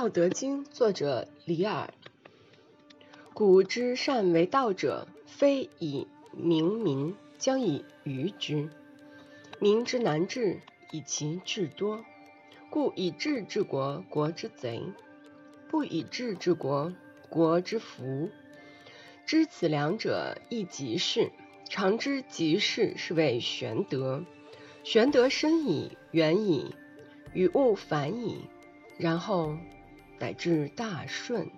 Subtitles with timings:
[0.00, 1.92] 道德经》作者李耳。
[3.34, 8.70] 古之善为道者，非以明民，将以愚之。
[9.58, 12.02] 民之难治，以其智多。
[12.70, 14.94] 故以智治国，国之贼；
[15.68, 16.94] 不以智治国，
[17.28, 18.30] 国之福。
[19.26, 21.30] 知此两者，亦即是。
[21.68, 24.24] 常知即是，是谓玄德。
[24.82, 26.74] 玄德深矣，远矣，
[27.34, 28.48] 与物反矣，
[28.96, 29.58] 然后
[30.20, 31.48] 乃至大顺。